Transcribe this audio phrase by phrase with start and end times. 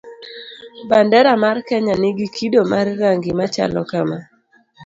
[0.89, 4.25] Bandera mar kenya nigi kido mar rangi machalo kamaa: